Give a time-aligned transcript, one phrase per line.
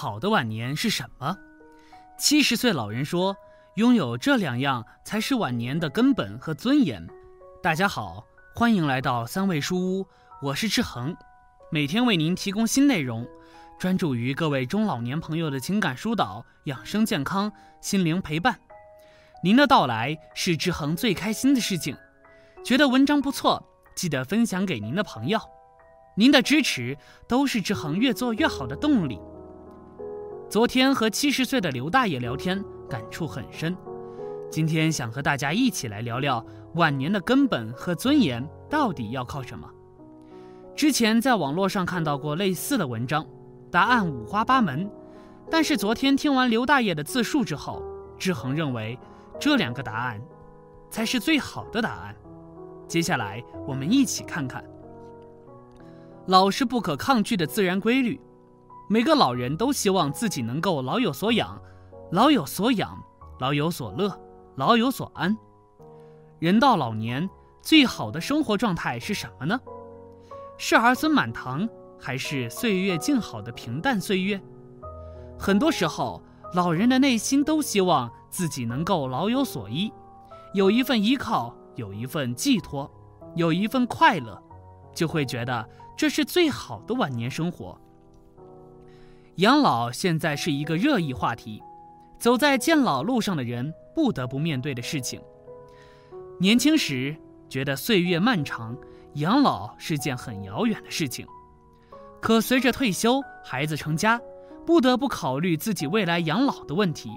[0.00, 1.36] 好的晚年是什么？
[2.16, 3.36] 七十岁老人说，
[3.74, 7.04] 拥有这两样才是晚年的根本和尊严。
[7.60, 8.24] 大家好，
[8.54, 10.06] 欢迎来到三味书屋，
[10.40, 11.16] 我是志恒，
[11.72, 13.26] 每天为您提供新内容，
[13.76, 18.56] 专注于各位中老年朋友的情感疏导、养生健康、心灵陪伴。
[19.42, 21.96] 您的到来是志恒最开心的事情。
[22.64, 23.60] 觉得文章不错，
[23.96, 25.40] 记得分享给您的朋友。
[26.14, 26.96] 您的支持
[27.26, 29.20] 都是志恒越做越好的动力。
[30.50, 33.76] 昨天和七十岁的刘大爷聊天，感触很深。
[34.50, 36.42] 今天想和大家一起来聊聊
[36.76, 39.68] 晚年的根本和尊严到底要靠什么。
[40.74, 43.26] 之前在网络上看到过类似的文章，
[43.70, 44.90] 答案五花八门。
[45.50, 47.82] 但是昨天听完刘大爷的自述之后，
[48.18, 48.98] 志恒认为
[49.38, 50.18] 这两个答案
[50.88, 52.16] 才是最好的答案。
[52.86, 54.64] 接下来我们一起看看。
[56.26, 58.18] 老是不可抗拒的自然规律，
[58.90, 61.60] 每个老人都希望自己能够老有所养，
[62.10, 62.98] 老有所养，
[63.38, 64.18] 老有所乐，
[64.56, 65.36] 老有所安。
[66.38, 67.28] 人到老年，
[67.60, 69.60] 最好的生活状态是什么呢？
[70.56, 71.68] 是儿孙满堂，
[72.00, 74.40] 还是岁月静好的平淡岁月？
[75.38, 76.22] 很多时候，
[76.54, 79.92] 老人的内心都希望自己能够老有所依，
[80.54, 82.90] 有一份依靠，有一份寄托，
[83.36, 84.42] 有一份快乐，
[84.94, 85.68] 就会觉得。
[85.94, 87.78] 这是最好的晚年生活。
[89.38, 91.62] 养老现在是一个热议话题，
[92.18, 95.20] 走在渐老路上的人不得不面对的事情。
[96.40, 97.16] 年轻时
[97.48, 98.76] 觉得岁月漫长，
[99.14, 101.24] 养老是件很遥远的事情，
[102.20, 104.20] 可随着退休、孩子成家，
[104.66, 107.12] 不得不考虑自己未来养老的问题。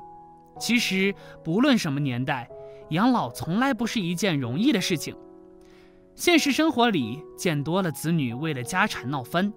[0.60, 2.48] 其实，不论什么年代，
[2.92, 5.16] 养老从来不是一件容易的事情。
[6.14, 9.52] 现实生活里，见多了子女为了家产闹翻，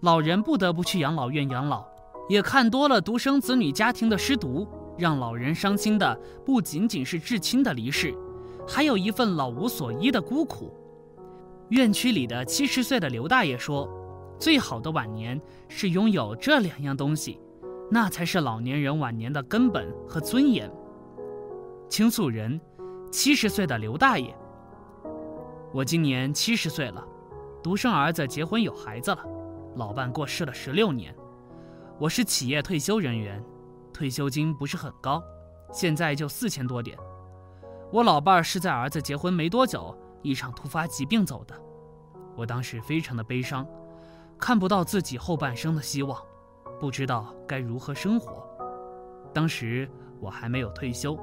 [0.00, 1.84] 老人不得不去养老院养老；
[2.28, 4.68] 也看多了独生子女家庭的失独，
[4.98, 8.14] 让老人伤心的不仅仅是至亲的离世，
[8.66, 10.74] 还有一份老无所依的孤苦。
[11.70, 13.88] 院区里的七十岁的刘大爷说
[14.38, 17.40] ：“最好的晚年是拥有这两样东西，
[17.90, 20.70] 那才是老年人晚年的根本和尊严。”
[21.88, 22.60] 倾诉人：
[23.10, 24.34] 七十岁的刘大爷。
[25.72, 27.02] 我今年七十岁了，
[27.62, 29.18] 独生儿子结婚有孩子了，
[29.76, 31.14] 老伴过世了十六年。
[32.00, 33.44] 我是企业退休人员，
[33.92, 35.20] 退休金不是很高，
[35.72, 36.96] 现在就四千多点。
[37.90, 39.92] 我老伴儿是在儿子结婚没多久，
[40.22, 41.60] 一场突发疾病走的。
[42.36, 43.66] 我当时非常的悲伤，
[44.38, 46.22] 看不到自己后半生的希望，
[46.78, 48.46] 不知道该如何生活。
[49.34, 51.18] 当时我还没有退休，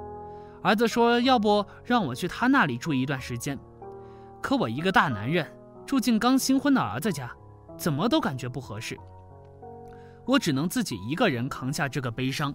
[0.61, 3.57] 儿子说要不让我去他那里住一段时间。
[4.41, 5.49] 可我一个大男人
[5.85, 7.31] 住进刚新婚的儿子家，
[7.77, 8.99] 怎么都感觉不合适。
[10.27, 12.53] 我只能自己一个人扛下这个悲伤，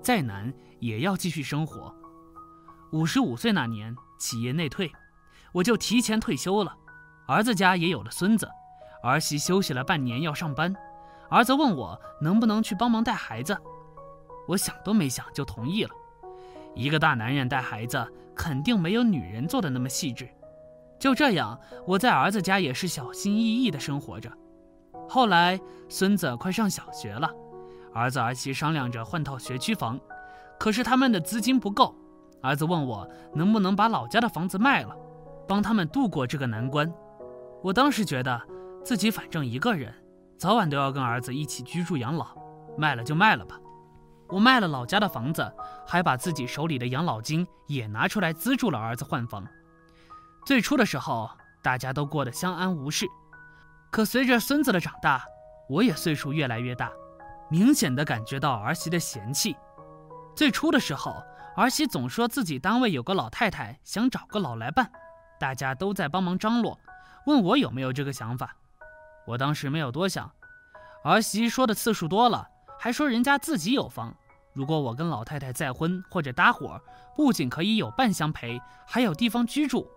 [0.00, 1.94] 再难也要继续生活。
[2.92, 4.90] 五十五岁那年，企业内退，
[5.52, 6.74] 我就提前退休了。
[7.26, 8.48] 儿子家也有了孙子，
[9.02, 10.74] 儿媳休息了半年要上班，
[11.28, 13.56] 儿子问我能不能去帮忙带孩子，
[14.46, 15.90] 我想都没想就同意了。
[16.74, 20.28] 一个大男人带孩子，肯定没有女人做的那么细致。
[20.98, 24.32] 就这样，我在儿子家也是小心翼翼地生活着。
[25.08, 25.58] 后来
[25.88, 27.30] 孙子快上小学了，
[27.94, 29.98] 儿子儿媳商量着换套学区房，
[30.58, 31.94] 可是他们的资金不够。
[32.42, 34.94] 儿子问我能不能把老家的房子卖了，
[35.48, 36.92] 帮他们度过这个难关。
[37.62, 38.40] 我当时觉得
[38.84, 39.92] 自己反正一个人，
[40.36, 42.26] 早晚都要跟儿子一起居住养老，
[42.76, 43.58] 卖了就卖了吧。
[44.28, 45.50] 我卖了老家的房子，
[45.86, 49.44] 还把自己手里的养老金也拿出来资助了儿子换房。
[50.44, 51.28] 最初的时候，
[51.62, 53.06] 大家都过得相安无事，
[53.90, 55.24] 可随着孙子的长大，
[55.68, 56.90] 我也岁数越来越大，
[57.50, 59.56] 明显的感觉到儿媳的嫌弃。
[60.36, 61.22] 最初的时候，
[61.56, 64.90] 儿媳总说自己单位有个老太太想找个老来伴，
[65.40, 66.78] 大家都在帮忙张罗，
[67.26, 68.54] 问我有没有这个想法。
[69.26, 70.30] 我当时没有多想，
[71.02, 72.46] 儿媳说的次数多了，
[72.78, 74.14] 还说人家自己有房，
[74.52, 76.80] 如果我跟老太太再婚或者搭伙，
[77.16, 79.90] 不仅可以有伴相陪，还有地方居住。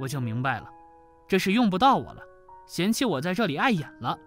[0.00, 0.68] 我就明白了，
[1.28, 2.22] 这是用不到我了，
[2.66, 4.18] 嫌弃我在这里碍眼了。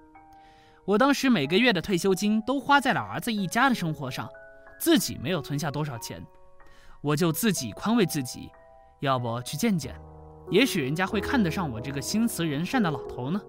[0.86, 4.28] 我当时每个月的退休金都花在了儿子一家的生活上，
[4.80, 6.26] 自己没有存下多少钱，
[7.02, 8.50] 我就自己宽慰自己，
[9.02, 9.94] 要不去见见，
[10.50, 13.40] 也许人家会看得上我这个心慈人善的老头呢。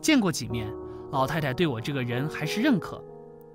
[0.00, 0.72] 见过几面，
[1.10, 3.04] 老太太对我这个人还是认可，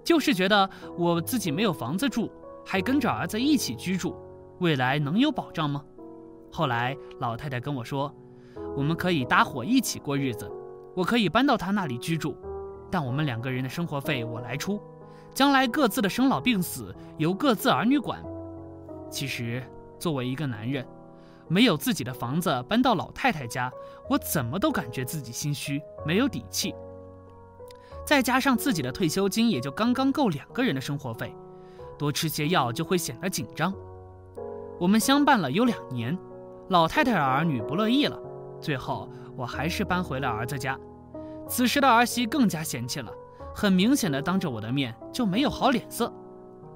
[0.03, 2.31] 就是觉得我自己没有房子住，
[2.63, 4.15] 还跟着儿子一起居住，
[4.59, 5.83] 未来能有保障吗？
[6.51, 8.13] 后来老太太跟我说，
[8.75, 10.51] 我们可以搭伙一起过日子，
[10.93, 12.35] 我可以搬到她那里居住，
[12.91, 14.81] 但我们两个人的生活费我来出，
[15.33, 18.21] 将来各自的生老病死由各自儿女管。
[19.09, 19.63] 其实，
[19.97, 20.85] 作为一个男人，
[21.47, 23.71] 没有自己的房子搬到老太太家，
[24.09, 26.73] 我怎么都感觉自己心虚，没有底气。
[28.05, 31.35] 再加上自己的退休金也就刚刚够两个人的生活费，
[31.97, 33.73] 多吃些药就会显得紧张。
[34.79, 36.17] 我们相伴了有两年，
[36.69, 38.19] 老太太儿女不乐意了，
[38.65, 39.07] 最后
[39.37, 40.75] 我还是搬回了儿子家。
[41.47, 43.11] 此时的儿媳更加嫌弃了，
[43.53, 46.11] 很明显的当着我的面就没有好脸色。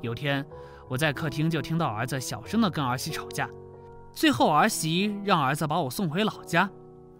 [0.01, 0.45] 有天
[0.87, 3.49] 我在客厅就听到儿子小声的跟儿媳吵架，
[4.13, 6.69] 最后儿媳让儿子把我送回老家，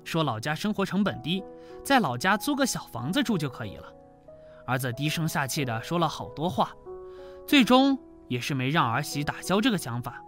[0.04, 1.44] 说老家生活成本低，
[1.84, 3.92] 在老家租个小房子住就可以了。
[4.68, 6.70] 儿子低声下气的说了好多话，
[7.48, 10.24] 最终也是没让儿媳打消这个想法。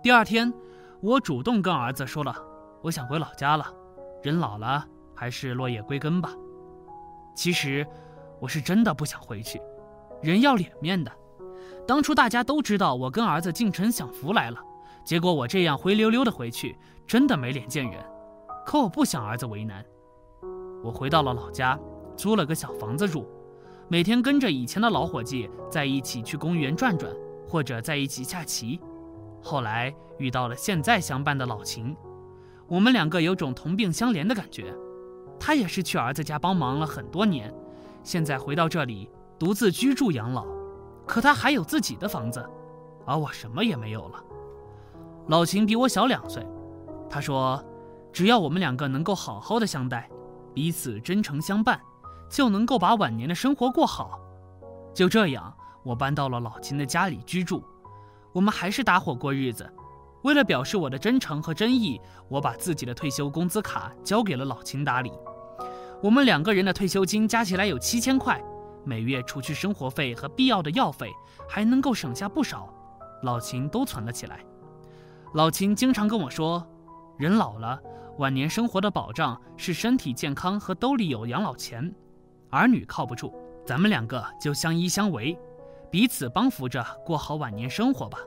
[0.00, 0.54] 第二天，
[1.00, 2.36] 我主动跟儿子说了，
[2.84, 3.64] 我想回老家了，
[4.22, 6.30] 人老了还是落叶归根吧。
[7.34, 7.86] 其实，
[8.38, 9.58] 我是真的不想回去，
[10.20, 11.10] 人要脸面的。
[11.86, 14.60] 当初大家都知道我跟儿子进城享福来了，
[15.02, 16.76] 结果我这样灰溜溜的回去，
[17.06, 18.04] 真的没脸见人。
[18.66, 19.82] 可我不想儿子为难，
[20.82, 21.80] 我回到了老家，
[22.18, 23.26] 租了个小房子住，
[23.88, 27.10] 每天跟着以前的老伙计在一起去公园转转，
[27.48, 28.78] 或者在一起下棋。
[29.42, 31.96] 后来遇到了现在相伴的老秦，
[32.66, 34.74] 我们两个有种同病相怜的感觉。
[35.38, 37.52] 他也是去儿子家帮忙了很多年，
[38.02, 40.46] 现在回到这里独自居住养老，
[41.06, 42.48] 可他还有自己的房子，
[43.04, 44.24] 而我什么也没有了。
[45.26, 46.46] 老秦比我小两岁，
[47.10, 47.62] 他说，
[48.12, 50.08] 只要我们两个能够好好的相待，
[50.54, 51.78] 彼此真诚相伴，
[52.30, 54.18] 就能够把晚年的生活过好。
[54.94, 55.52] 就这样，
[55.82, 57.62] 我搬到了老秦的家里居住，
[58.32, 59.70] 我们还是搭伙过日子。
[60.24, 65.12] 为了表示我的真诚和真意，我把自己的退休工资卡交给了老秦打理。
[66.02, 68.42] 我们两个人的退休金加起来有七千块，
[68.84, 71.12] 每月除去生活费和必要的药费，
[71.46, 72.72] 还能够省下不少。
[73.22, 74.40] 老秦都存了起来。
[75.34, 76.66] 老秦经常跟我说，
[77.18, 77.78] 人老了，
[78.16, 81.94] 晚年生活的保障是身体健康和兜里有养老钱。
[82.48, 83.34] 儿女靠不住，
[83.66, 85.36] 咱们两个就相依相偎，
[85.90, 88.18] 彼此帮扶着过好晚年生活吧。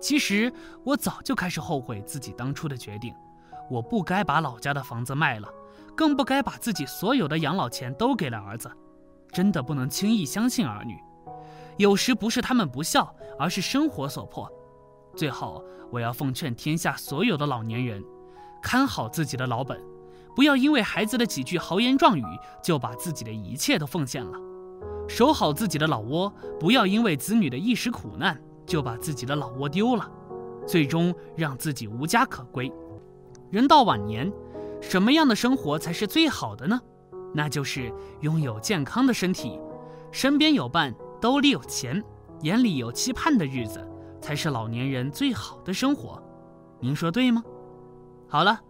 [0.00, 0.52] 其实
[0.84, 3.14] 我早就开始后悔自己当初的决定，
[3.70, 5.48] 我不该把老家的房子卖了，
[5.96, 8.70] 更不该把自己所有的养老钱都给了儿子。
[9.30, 10.96] 真的不能轻易相信儿女，
[11.76, 14.50] 有时不是他们不孝，而是生活所迫。
[15.14, 18.02] 最后，我要奉劝天下所有的老年人，
[18.62, 19.78] 看好自己的老本，
[20.34, 22.24] 不要因为孩子的几句豪言壮语
[22.62, 24.32] 就把自己的一切都奉献了；
[25.08, 28.40] 守好自己的老窝，不要因为子女的一时苦难。
[28.68, 30.08] 就把自己的老窝丢了，
[30.66, 32.70] 最终让自己无家可归。
[33.50, 34.30] 人到晚年，
[34.80, 36.78] 什么样的生活才是最好的呢？
[37.34, 39.58] 那就是拥有健康的身体，
[40.12, 42.04] 身边有伴，兜里有钱，
[42.42, 43.84] 眼里有期盼的日子，
[44.20, 46.22] 才是老年人最好的生活。
[46.78, 47.42] 您说对吗？
[48.28, 48.60] 好了，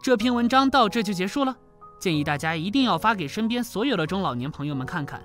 [0.00, 1.56] 这篇文章到这就结束了。
[1.98, 5.22] 建议大家一定要发给身边所有的中老年朋友们看看，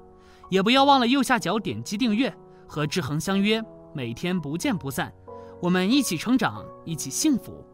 [0.49, 2.35] 也不要忘了右下角点击订阅，
[2.67, 3.63] 和志恒相约。
[3.95, 5.13] 每天不见不散，
[5.61, 7.65] 我们一起成长，一起幸福。